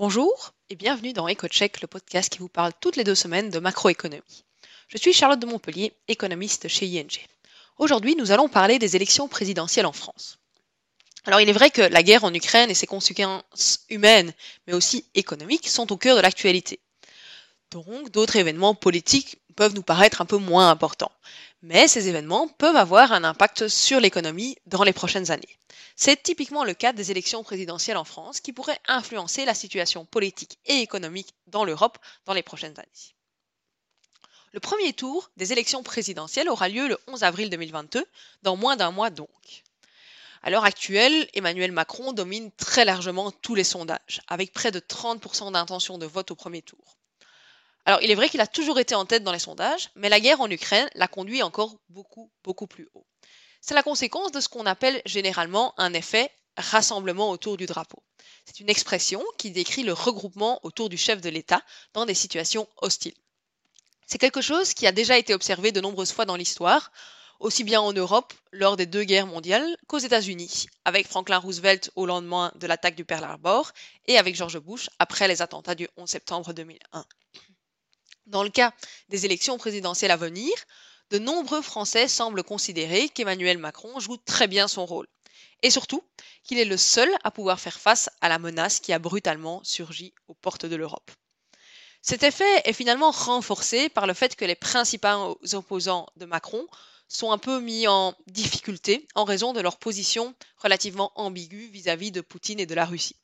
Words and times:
Bonjour 0.00 0.54
et 0.70 0.76
bienvenue 0.76 1.12
dans 1.12 1.28
EcoCheck, 1.28 1.82
le 1.82 1.86
podcast 1.86 2.32
qui 2.32 2.38
vous 2.38 2.48
parle 2.48 2.72
toutes 2.80 2.96
les 2.96 3.04
deux 3.04 3.14
semaines 3.14 3.50
de 3.50 3.58
macroéconomie. 3.58 4.46
Je 4.88 4.96
suis 4.96 5.12
Charlotte 5.12 5.38
de 5.38 5.44
Montpellier, 5.44 5.92
économiste 6.08 6.68
chez 6.68 6.86
ING. 6.86 7.18
Aujourd'hui, 7.76 8.16
nous 8.16 8.32
allons 8.32 8.48
parler 8.48 8.78
des 8.78 8.96
élections 8.96 9.28
présidentielles 9.28 9.84
en 9.84 9.92
France. 9.92 10.38
Alors, 11.26 11.42
il 11.42 11.50
est 11.50 11.52
vrai 11.52 11.70
que 11.70 11.82
la 11.82 12.02
guerre 12.02 12.24
en 12.24 12.32
Ukraine 12.32 12.70
et 12.70 12.74
ses 12.74 12.86
conséquences 12.86 13.84
humaines, 13.90 14.32
mais 14.66 14.72
aussi 14.72 15.04
économiques, 15.14 15.68
sont 15.68 15.92
au 15.92 15.98
cœur 15.98 16.16
de 16.16 16.22
l'actualité. 16.22 16.80
Donc, 17.70 18.10
d'autres 18.10 18.36
événements 18.36 18.74
politiques 18.74 19.39
peuvent 19.50 19.74
nous 19.74 19.82
paraître 19.82 20.20
un 20.20 20.26
peu 20.26 20.36
moins 20.36 20.70
importants. 20.70 21.12
Mais 21.62 21.88
ces 21.88 22.08
événements 22.08 22.48
peuvent 22.48 22.76
avoir 22.76 23.12
un 23.12 23.24
impact 23.24 23.68
sur 23.68 24.00
l'économie 24.00 24.56
dans 24.66 24.82
les 24.82 24.92
prochaines 24.92 25.30
années. 25.30 25.58
C'est 25.96 26.22
typiquement 26.22 26.64
le 26.64 26.72
cas 26.72 26.92
des 26.92 27.10
élections 27.10 27.44
présidentielles 27.44 27.98
en 27.98 28.04
France 28.04 28.40
qui 28.40 28.52
pourraient 28.52 28.80
influencer 28.88 29.44
la 29.44 29.54
situation 29.54 30.06
politique 30.06 30.58
et 30.64 30.80
économique 30.80 31.34
dans 31.46 31.64
l'Europe 31.64 31.98
dans 32.24 32.32
les 32.32 32.42
prochaines 32.42 32.78
années. 32.78 33.14
Le 34.52 34.60
premier 34.60 34.92
tour 34.92 35.30
des 35.36 35.52
élections 35.52 35.82
présidentielles 35.82 36.48
aura 36.48 36.68
lieu 36.68 36.88
le 36.88 36.98
11 37.06 37.22
avril 37.22 37.50
2022, 37.50 38.04
dans 38.42 38.56
moins 38.56 38.76
d'un 38.76 38.90
mois 38.90 39.10
donc. 39.10 39.62
À 40.42 40.50
l'heure 40.50 40.64
actuelle, 40.64 41.28
Emmanuel 41.34 41.70
Macron 41.70 42.12
domine 42.12 42.50
très 42.52 42.84
largement 42.86 43.30
tous 43.30 43.54
les 43.54 43.62
sondages, 43.62 44.22
avec 44.26 44.52
près 44.52 44.70
de 44.70 44.80
30% 44.80 45.52
d'intention 45.52 45.98
de 45.98 46.06
vote 46.06 46.30
au 46.30 46.34
premier 46.34 46.62
tour. 46.62 46.96
Alors, 47.86 48.02
il 48.02 48.10
est 48.10 48.14
vrai 48.14 48.28
qu'il 48.28 48.40
a 48.40 48.46
toujours 48.46 48.78
été 48.78 48.94
en 48.94 49.04
tête 49.04 49.24
dans 49.24 49.32
les 49.32 49.38
sondages, 49.38 49.90
mais 49.94 50.08
la 50.08 50.20
guerre 50.20 50.40
en 50.40 50.50
Ukraine 50.50 50.88
l'a 50.94 51.08
conduit 51.08 51.42
encore 51.42 51.76
beaucoup, 51.88 52.30
beaucoup 52.44 52.66
plus 52.66 52.88
haut. 52.94 53.06
C'est 53.60 53.74
la 53.74 53.82
conséquence 53.82 54.32
de 54.32 54.40
ce 54.40 54.48
qu'on 54.48 54.66
appelle 54.66 55.02
généralement 55.06 55.74
un 55.78 55.92
effet 55.92 56.30
rassemblement 56.56 57.30
autour 57.30 57.56
du 57.56 57.66
drapeau. 57.66 58.02
C'est 58.44 58.60
une 58.60 58.70
expression 58.70 59.22
qui 59.38 59.50
décrit 59.50 59.82
le 59.82 59.92
regroupement 59.92 60.60
autour 60.62 60.88
du 60.88 60.96
chef 60.96 61.20
de 61.20 61.30
l'État 61.30 61.62
dans 61.94 62.06
des 62.06 62.14
situations 62.14 62.68
hostiles. 62.78 63.16
C'est 64.06 64.18
quelque 64.18 64.40
chose 64.40 64.74
qui 64.74 64.86
a 64.86 64.92
déjà 64.92 65.16
été 65.16 65.34
observé 65.34 65.72
de 65.72 65.80
nombreuses 65.80 66.12
fois 66.12 66.24
dans 66.24 66.36
l'histoire, 66.36 66.90
aussi 67.38 67.64
bien 67.64 67.80
en 67.80 67.92
Europe 67.92 68.34
lors 68.52 68.76
des 68.76 68.86
deux 68.86 69.04
guerres 69.04 69.26
mondiales 69.26 69.76
qu'aux 69.86 69.98
États-Unis, 69.98 70.66
avec 70.84 71.06
Franklin 71.06 71.38
Roosevelt 71.38 71.90
au 71.96 72.06
lendemain 72.06 72.52
de 72.56 72.66
l'attaque 72.66 72.96
du 72.96 73.04
Pearl 73.04 73.24
Harbor 73.24 73.72
et 74.06 74.18
avec 74.18 74.34
George 74.34 74.58
Bush 74.58 74.90
après 74.98 75.28
les 75.28 75.42
attentats 75.42 75.74
du 75.74 75.88
11 75.96 76.08
septembre 76.08 76.52
2001. 76.52 77.04
Dans 78.30 78.44
le 78.44 78.48
cas 78.48 78.72
des 79.08 79.24
élections 79.24 79.58
présidentielles 79.58 80.12
à 80.12 80.16
venir, 80.16 80.52
de 81.10 81.18
nombreux 81.18 81.62
Français 81.62 82.06
semblent 82.06 82.44
considérer 82.44 83.08
qu'Emmanuel 83.08 83.58
Macron 83.58 83.98
joue 83.98 84.16
très 84.18 84.46
bien 84.46 84.68
son 84.68 84.86
rôle. 84.86 85.08
Et 85.62 85.70
surtout, 85.70 86.04
qu'il 86.44 86.58
est 86.58 86.64
le 86.64 86.76
seul 86.76 87.10
à 87.24 87.32
pouvoir 87.32 87.58
faire 87.58 87.80
face 87.80 88.08
à 88.20 88.28
la 88.28 88.38
menace 88.38 88.78
qui 88.78 88.92
a 88.92 89.00
brutalement 89.00 89.60
surgi 89.64 90.14
aux 90.28 90.34
portes 90.34 90.64
de 90.64 90.76
l'Europe. 90.76 91.10
Cet 92.02 92.22
effet 92.22 92.62
est 92.64 92.72
finalement 92.72 93.10
renforcé 93.10 93.88
par 93.88 94.06
le 94.06 94.14
fait 94.14 94.36
que 94.36 94.44
les 94.44 94.54
principaux 94.54 95.36
opposants 95.52 96.06
de 96.14 96.24
Macron 96.24 96.64
sont 97.08 97.32
un 97.32 97.38
peu 97.38 97.60
mis 97.60 97.88
en 97.88 98.14
difficulté 98.28 99.08
en 99.16 99.24
raison 99.24 99.52
de 99.52 99.60
leur 99.60 99.76
position 99.76 100.36
relativement 100.58 101.10
ambiguë 101.16 101.66
vis-à-vis 101.66 102.12
de 102.12 102.20
Poutine 102.20 102.60
et 102.60 102.66
de 102.66 102.76
la 102.76 102.84
Russie. 102.84 103.16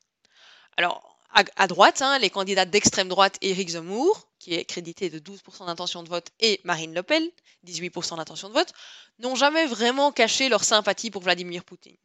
Alors, 0.77 1.16
à, 1.57 1.67
droite, 1.67 2.01
hein, 2.01 2.19
les 2.19 2.31
candidats 2.31 2.65
d'extrême 2.65 3.09
droite, 3.09 3.37
Éric 3.43 3.71
Zemmour, 3.71 4.27
qui 4.39 4.55
est 4.55 4.65
crédité 4.65 5.11
de 5.11 5.19
12% 5.19 5.67
d'intention 5.67 6.03
de 6.03 6.09
vote, 6.09 6.29
et 6.41 6.61
Marine 6.65 6.95
Le 6.95 7.03
Pen, 7.03 7.29
18% 7.67 8.17
d'intention 8.17 8.49
de 8.49 8.55
vote, 8.55 8.73
n'ont 9.19 9.35
jamais 9.35 9.67
vraiment 9.67 10.13
caché 10.13 10.49
leur 10.49 10.65
sympathie 10.65 11.11
pour 11.11 11.23
Vladimir 11.23 11.63
Poutine. 11.65 11.97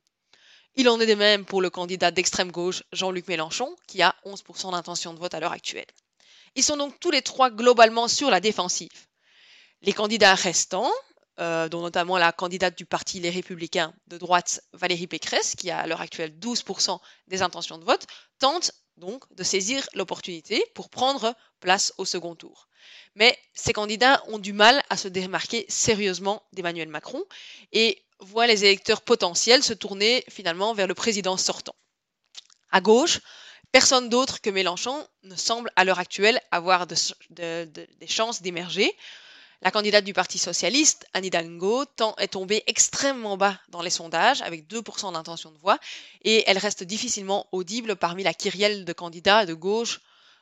Il 0.76 0.90
en 0.90 1.00
est 1.00 1.06
de 1.06 1.16
même 1.16 1.46
pour 1.46 1.62
le 1.62 1.70
candidat 1.70 2.12
d'extrême 2.12 2.52
gauche, 2.52 2.84
Jean-Luc 2.92 3.28
Mélenchon, 3.28 3.74
qui 3.88 4.02
a 4.02 4.16
11% 4.26 4.72
d'intention 4.72 5.14
de 5.14 5.20
vote 5.20 5.34
à 5.34 5.40
l'heure 5.40 5.52
actuelle. 5.54 5.86
Ils 6.56 6.64
sont 6.64 6.78
donc 6.78 7.00
tous 7.00 7.12
les 7.12 7.22
trois 7.22 7.50
globalement 7.50 8.10
sur 8.10 8.30
la 8.30 8.42
défensive. 8.42 9.08
Les 9.82 9.94
candidats 9.94 10.36
restants, 10.36 10.92
euh, 11.40 11.70
dont 11.70 11.82
notamment 11.82 12.18
la 12.18 12.34
candidate 12.34 12.78
du 12.78 12.86
parti 12.86 13.20
Les 13.20 13.30
Républicains 13.30 13.94
de 14.08 14.18
droite, 14.18 14.62
Valérie 14.74 15.08
Pécresse, 15.08 15.56
qui 15.56 15.72
a 15.72 15.80
à 15.80 15.88
l'heure 15.88 16.02
actuelle 16.02 16.38
12% 16.38 17.00
des 17.28 17.42
intentions 17.42 17.78
de 17.78 17.86
vote, 17.86 18.06
tentent 18.40 18.72
donc 19.02 19.24
de 19.36 19.44
saisir 19.44 19.86
l'opportunité 19.94 20.64
pour 20.76 20.90
prendre 20.90 21.36
place 21.60 21.92
au 21.98 22.06
second 22.06 22.36
tour. 22.36 22.70
Mais 23.16 23.38
ces 23.54 23.74
candidats 23.74 24.24
ont 24.28 24.40
du 24.40 24.54
mal 24.54 24.82
à 24.90 24.96
se 24.96 25.10
démarquer 25.10 25.66
sérieusement 25.68 26.42
d'Emmanuel 26.54 26.88
Macron 26.88 27.22
et 27.74 28.02
voient 28.20 28.48
les 28.48 28.64
électeurs 28.64 29.02
potentiels 29.02 29.64
se 29.64 29.74
tourner 29.74 30.24
finalement 30.30 30.74
vers 30.74 30.88
le 30.88 30.94
président 30.94 31.36
sortant. 31.36 31.76
À 32.72 32.80
gauche, 32.80 33.20
personne 33.72 34.08
d'autre 34.08 34.40
que 34.40 34.50
Mélenchon 34.50 35.06
ne 35.24 35.36
semble 35.36 35.72
à 35.76 35.84
l'heure 35.84 36.00
actuelle 36.00 36.40
avoir 36.52 36.88
des 36.88 38.08
chances 38.08 38.42
d'émerger. 38.42 38.96
La 39.64 39.70
candidate 39.70 40.04
du 40.04 40.14
Parti 40.14 40.40
socialiste, 40.40 41.06
Anne 41.14 41.26
Hidalgo, 41.26 41.86
est 42.18 42.30
tombée 42.30 42.64
extrêmement 42.66 43.38
bas 43.38 43.60
dans 43.70 43.84
les 43.84 43.92
sondages, 43.92 44.42
avec 44.42 44.68
2% 44.68 45.14
d'intention 45.14 45.52
de 45.52 45.58
voix, 45.60 45.78
et 46.24 46.44
elle 46.48 46.58
reste 46.58 46.84
difficilement 46.84 47.46
audible 47.52 47.96
parmi 47.96 48.24
la 48.24 48.34
kyrielle 48.34 48.86
de 48.86 48.94
candidats 48.94 49.46
de 49.46 49.54
gauche, 49.54 50.02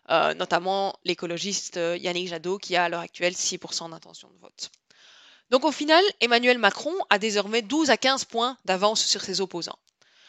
euh, 0.10 0.34
notamment 0.36 0.98
l'écologiste 1.04 1.76
euh, 1.76 1.98
Yannick 1.98 2.30
Jadot, 2.30 2.60
qui 2.60 2.78
a 2.78 2.86
à 2.86 2.90
l'heure 2.90 3.02
actuelle 3.02 3.34
6% 3.34 3.90
d'intention 3.90 4.30
de 4.30 4.38
vote. 4.40 4.72
Donc 5.50 5.66
au 5.66 5.72
final, 5.74 6.04
Emmanuel 6.22 6.58
Macron 6.58 6.96
a 7.10 7.20
désormais 7.20 7.62
12 7.62 7.90
à 7.90 7.98
15 7.98 8.24
points 8.24 8.58
d'avance 8.64 9.04
sur 9.04 9.22
ses 9.22 9.42
opposants. 9.42 9.80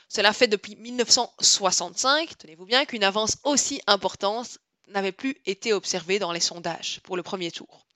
Cela 0.08 0.32
fait 0.32 0.48
depuis 0.48 0.74
1965, 0.74 2.38
tenez-vous 2.38 2.66
bien, 2.66 2.84
qu'une 2.86 3.04
avance 3.04 3.36
aussi 3.44 3.80
importante 3.86 4.58
n'avait 4.88 5.12
plus 5.12 5.36
été 5.46 5.72
observée 5.72 6.18
dans 6.18 6.32
les 6.32 6.40
sondages 6.40 6.98
pour 7.04 7.16
le 7.16 7.22
premier 7.22 7.52
tour. 7.52 7.86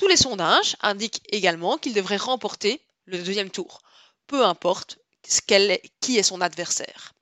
Tous 0.00 0.08
les 0.08 0.16
sondages 0.16 0.76
indiquent 0.80 1.20
également 1.28 1.76
qu'il 1.76 1.92
devrait 1.92 2.16
remporter 2.16 2.80
le 3.04 3.18
deuxième 3.18 3.50
tour, 3.50 3.82
peu 4.28 4.46
importe 4.46 4.98
qui 6.00 6.16
est 6.16 6.22
son 6.22 6.40
adversaire. 6.40 7.12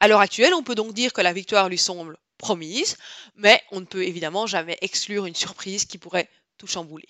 À 0.00 0.08
l'heure 0.08 0.18
actuelle, 0.18 0.52
on 0.52 0.64
peut 0.64 0.74
donc 0.74 0.94
dire 0.94 1.12
que 1.12 1.20
la 1.20 1.32
victoire 1.32 1.68
lui 1.68 1.78
semble 1.78 2.18
promise, 2.38 2.96
mais 3.36 3.62
on 3.70 3.78
ne 3.78 3.84
peut 3.84 4.02
évidemment 4.02 4.48
jamais 4.48 4.78
exclure 4.80 5.26
une 5.26 5.36
surprise 5.36 5.84
qui 5.84 5.96
pourrait 5.96 6.28
tout 6.58 6.66
chambouler. 6.66 7.08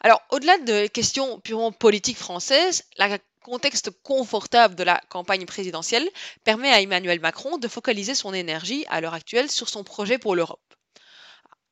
Alors, 0.00 0.22
au-delà 0.30 0.56
de 0.56 0.86
questions 0.86 1.38
purement 1.40 1.72
politiques 1.72 2.16
françaises, 2.16 2.84
le 2.96 3.18
contexte 3.42 3.90
confortable 4.02 4.76
de 4.76 4.82
la 4.82 4.98
campagne 5.10 5.44
présidentielle 5.44 6.08
permet 6.42 6.70
à 6.70 6.80
Emmanuel 6.80 7.20
Macron 7.20 7.58
de 7.58 7.68
focaliser 7.68 8.14
son 8.14 8.32
énergie 8.32 8.86
à 8.88 9.02
l'heure 9.02 9.12
actuelle 9.12 9.50
sur 9.50 9.68
son 9.68 9.84
projet 9.84 10.16
pour 10.16 10.34
l'Europe 10.34 10.74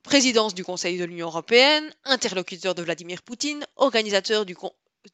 présidence 0.03 0.55
du 0.55 0.65
Conseil 0.65 0.99
de 0.99 1.05
l'Union 1.05 1.27
européenne, 1.27 1.93
interlocuteur 2.05 2.75
de 2.75 2.83
Vladimir 2.83 3.23
Poutine, 3.23 3.67
organisateur 3.77 4.45
du, 4.45 4.57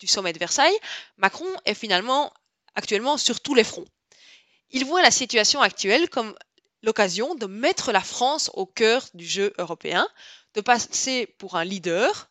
sommet 0.07 0.33
de 0.33 0.39
Versailles, 0.39 0.79
Macron 1.17 1.49
est 1.65 1.75
finalement 1.75 2.33
actuellement 2.75 3.17
sur 3.17 3.41
tous 3.41 3.55
les 3.55 3.65
fronts. 3.65 3.87
Il 4.71 4.85
voit 4.85 5.03
la 5.03 5.11
situation 5.11 5.61
actuelle 5.61 6.09
comme 6.09 6.35
l'occasion 6.83 7.35
de 7.35 7.47
mettre 7.47 7.93
la 7.93 8.01
France 8.01 8.51
au 8.55 8.67
cœur 8.67 9.07
du 9.15 9.27
jeu 9.27 9.53
européen, 9.59 10.07
de 10.55 10.61
passer 10.61 11.27
pour 11.39 11.57
un 11.57 11.65
leader 11.65 12.29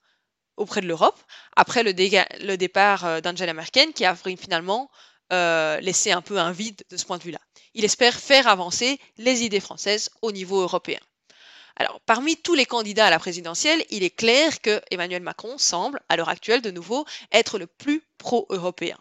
auprès 0.57 0.81
de 0.81 0.87
l'Europe, 0.87 1.19
après 1.55 1.83
le, 1.83 1.93
départ 1.93 3.05
euh, 3.05 3.19
d'Angela 3.22 3.53
Merkel 3.53 3.91
qui 3.93 4.05
a 4.05 4.16
finalement 4.16 4.89
euh, 5.33 5.79
laissé 5.81 6.11
un 6.11 6.22
peu 6.22 6.37
un 6.37 6.51
vide 6.51 6.83
de 6.89 6.97
ce 6.97 7.05
point 7.05 7.17
de 7.17 7.23
vue-là. 7.23 7.41
Il 7.73 7.83
espère 7.83 8.16
faire 8.16 8.47
avancer 8.47 8.99
les 9.17 9.43
idées 9.43 9.59
françaises 9.59 10.09
au 10.22 10.31
niveau 10.31 10.61
européen. 10.61 10.99
Parmi 12.05 12.37
tous 12.37 12.53
les 12.53 12.65
candidats 12.65 13.07
à 13.07 13.09
la 13.09 13.19
présidentielle, 13.19 13.83
il 13.89 14.03
est 14.03 14.15
clair 14.15 14.61
que 14.61 14.81
Emmanuel 14.91 15.21
Macron 15.21 15.57
semble, 15.57 15.99
à 16.07 16.15
l'heure 16.15 16.29
actuelle 16.29 16.61
de 16.61 16.71
nouveau, 16.71 17.05
être 17.31 17.57
le 17.57 17.67
plus 17.67 18.03
pro-européen. 18.17 18.97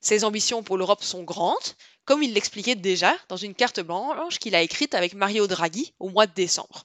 Ses 0.00 0.24
ambitions 0.24 0.62
pour 0.62 0.78
l'Europe 0.78 1.02
sont 1.02 1.24
grandes, 1.24 1.74
comme 2.04 2.22
il 2.22 2.32
l'expliquait 2.32 2.76
déjà 2.76 3.14
dans 3.28 3.36
une 3.36 3.54
carte 3.54 3.80
blanche 3.80 4.38
qu'il 4.38 4.54
a 4.54 4.62
écrite 4.62 4.94
avec 4.94 5.14
Mario 5.14 5.46
Draghi 5.46 5.94
au 5.98 6.08
mois 6.08 6.26
de 6.26 6.34
décembre. 6.34 6.84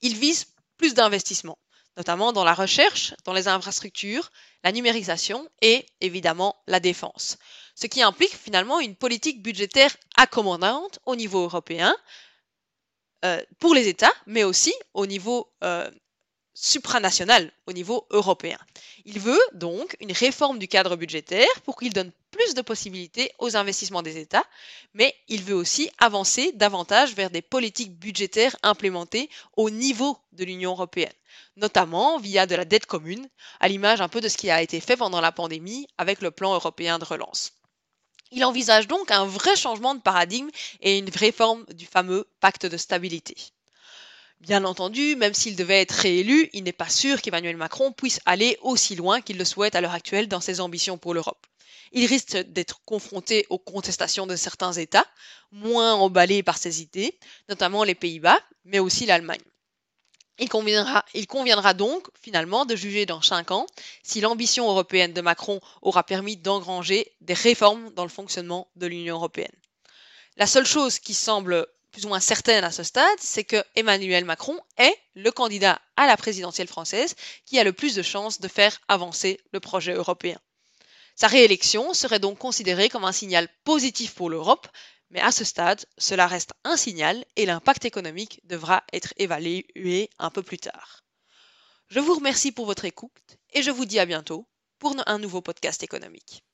Il 0.00 0.16
vise 0.16 0.46
plus 0.76 0.94
d'investissements, 0.94 1.58
notamment 1.96 2.32
dans 2.32 2.44
la 2.44 2.54
recherche, 2.54 3.14
dans 3.24 3.32
les 3.32 3.48
infrastructures, 3.48 4.30
la 4.62 4.72
numérisation 4.72 5.48
et 5.62 5.86
évidemment 6.00 6.56
la 6.66 6.80
défense. 6.80 7.38
Ce 7.74 7.86
qui 7.86 8.02
implique 8.02 8.36
finalement 8.36 8.80
une 8.80 8.96
politique 8.96 9.42
budgétaire 9.42 9.94
accommodante 10.16 10.98
au 11.04 11.16
niveau 11.16 11.42
européen, 11.42 11.94
euh, 13.24 13.42
pour 13.58 13.74
les 13.74 13.88
États, 13.88 14.12
mais 14.26 14.44
aussi 14.44 14.72
au 14.94 15.06
niveau 15.06 15.48
euh, 15.64 15.90
supranational, 16.56 17.52
au 17.66 17.72
niveau 17.72 18.06
européen. 18.10 18.58
Il 19.04 19.20
veut 19.20 19.38
donc 19.52 19.94
une 20.00 20.12
réforme 20.12 20.58
du 20.58 20.68
cadre 20.68 20.96
budgétaire 20.96 21.46
pour 21.64 21.76
qu'il 21.76 21.92
donne 21.92 22.10
plus 22.30 22.54
de 22.54 22.62
possibilités 22.62 23.30
aux 23.38 23.56
investissements 23.56 24.02
des 24.02 24.18
États, 24.18 24.44
mais 24.94 25.14
il 25.28 25.42
veut 25.42 25.54
aussi 25.54 25.90
avancer 25.98 26.52
davantage 26.52 27.14
vers 27.14 27.30
des 27.30 27.42
politiques 27.42 27.98
budgétaires 27.98 28.56
implémentées 28.62 29.28
au 29.56 29.68
niveau 29.70 30.18
de 30.32 30.44
l'Union 30.44 30.72
européenne, 30.72 31.12
notamment 31.56 32.18
via 32.18 32.46
de 32.46 32.54
la 32.54 32.64
dette 32.64 32.86
commune, 32.86 33.28
à 33.60 33.68
l'image 33.68 34.00
un 34.00 34.08
peu 34.08 34.20
de 34.20 34.28
ce 34.28 34.36
qui 34.38 34.50
a 34.50 34.62
été 34.62 34.80
fait 34.80 34.96
pendant 34.96 35.20
la 35.20 35.32
pandémie 35.32 35.86
avec 35.98 36.20
le 36.22 36.30
plan 36.30 36.54
européen 36.54 36.98
de 36.98 37.04
relance. 37.04 37.52
Il 38.32 38.44
envisage 38.44 38.88
donc 38.88 39.10
un 39.10 39.24
vrai 39.24 39.56
changement 39.56 39.94
de 39.94 40.00
paradigme 40.00 40.48
et 40.80 40.98
une 40.98 41.10
réforme 41.10 41.64
du 41.74 41.86
fameux 41.86 42.26
pacte 42.40 42.66
de 42.66 42.76
stabilité. 42.76 43.36
Bien 44.40 44.64
entendu, 44.64 45.16
même 45.16 45.32
s'il 45.32 45.56
devait 45.56 45.80
être 45.80 45.92
réélu, 45.92 46.50
il 46.52 46.64
n'est 46.64 46.72
pas 46.72 46.88
sûr 46.88 47.22
qu'Emmanuel 47.22 47.56
Macron 47.56 47.92
puisse 47.92 48.20
aller 48.26 48.58
aussi 48.60 48.94
loin 48.94 49.20
qu'il 49.20 49.38
le 49.38 49.44
souhaite 49.44 49.74
à 49.74 49.80
l'heure 49.80 49.94
actuelle 49.94 50.28
dans 50.28 50.40
ses 50.40 50.60
ambitions 50.60 50.98
pour 50.98 51.14
l'Europe. 51.14 51.46
Il 51.92 52.04
risque 52.06 52.36
d'être 52.36 52.80
confronté 52.84 53.46
aux 53.48 53.58
contestations 53.58 54.26
de 54.26 54.36
certains 54.36 54.72
États, 54.72 55.06
moins 55.52 55.94
emballés 55.94 56.42
par 56.42 56.58
ses 56.58 56.82
idées, 56.82 57.18
notamment 57.48 57.84
les 57.84 57.94
Pays-Bas, 57.94 58.40
mais 58.64 58.78
aussi 58.78 59.06
l'Allemagne. 59.06 59.40
Il 60.38 60.48
conviendra, 60.50 61.74
donc 61.74 62.08
finalement 62.20 62.66
de 62.66 62.76
juger 62.76 63.06
dans 63.06 63.22
cinq 63.22 63.50
ans 63.50 63.66
si 64.02 64.20
l'ambition 64.20 64.68
européenne 64.68 65.12
de 65.14 65.20
Macron 65.22 65.60
aura 65.80 66.04
permis 66.04 66.36
d'engranger 66.36 67.10
des 67.22 67.34
réformes 67.34 67.90
dans 67.94 68.04
le 68.04 68.10
fonctionnement 68.10 68.68
de 68.76 68.86
l'Union 68.86 69.16
européenne. 69.16 69.52
La 70.36 70.46
seule 70.46 70.66
chose 70.66 70.98
qui 70.98 71.14
semble 71.14 71.66
plus 71.90 72.04
ou 72.04 72.08
moins 72.08 72.20
certaine 72.20 72.64
à 72.64 72.70
ce 72.70 72.82
stade, 72.82 73.18
c'est 73.18 73.44
que 73.44 73.64
Emmanuel 73.74 74.26
Macron 74.26 74.60
est 74.76 74.94
le 75.14 75.30
candidat 75.30 75.80
à 75.96 76.06
la 76.06 76.18
présidentielle 76.18 76.68
française 76.68 77.14
qui 77.46 77.58
a 77.58 77.64
le 77.64 77.72
plus 77.72 77.94
de 77.94 78.02
chances 78.02 78.38
de 78.38 78.48
faire 78.48 78.78
avancer 78.88 79.40
le 79.52 79.60
projet 79.60 79.94
européen. 79.94 80.38
Sa 81.14 81.28
réélection 81.28 81.94
serait 81.94 82.18
donc 82.18 82.36
considérée 82.36 82.90
comme 82.90 83.06
un 83.06 83.12
signal 83.12 83.48
positif 83.64 84.14
pour 84.14 84.28
l'Europe, 84.28 84.68
mais 85.10 85.20
à 85.20 85.30
ce 85.30 85.44
stade, 85.44 85.84
cela 85.98 86.26
reste 86.26 86.52
un 86.64 86.76
signal 86.76 87.24
et 87.36 87.46
l'impact 87.46 87.84
économique 87.84 88.40
devra 88.44 88.82
être 88.92 89.14
évalué 89.16 90.10
un 90.18 90.30
peu 90.30 90.42
plus 90.42 90.58
tard. 90.58 91.04
Je 91.88 92.00
vous 92.00 92.14
remercie 92.14 92.52
pour 92.52 92.66
votre 92.66 92.84
écoute 92.84 93.38
et 93.52 93.62
je 93.62 93.70
vous 93.70 93.84
dis 93.84 93.98
à 93.98 94.06
bientôt 94.06 94.48
pour 94.78 94.96
un 95.06 95.18
nouveau 95.18 95.40
podcast 95.40 95.82
économique. 95.82 96.44